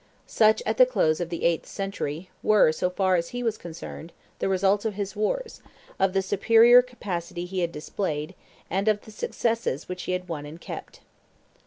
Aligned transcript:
Such, 0.25 0.63
at 0.65 0.77
the 0.77 0.85
close 0.87 1.19
of 1.21 1.29
the 1.29 1.43
eighth 1.43 1.67
century, 1.67 2.31
were, 2.41 2.71
so 2.71 2.89
far 2.89 3.17
as 3.17 3.29
he 3.29 3.43
was 3.43 3.55
concerned, 3.55 4.11
the 4.39 4.49
results 4.49 4.83
of 4.83 4.95
his 4.95 5.15
wars, 5.15 5.61
of 5.99 6.13
the 6.13 6.23
superior 6.23 6.81
capacity 6.81 7.45
he 7.45 7.59
had 7.59 7.71
displayed, 7.71 8.33
and 8.67 8.87
of 8.87 9.01
the 9.01 9.11
successes 9.11 9.85
he 9.99 10.13
had 10.13 10.27
won 10.27 10.47
and 10.47 10.59
kept. 10.59 11.01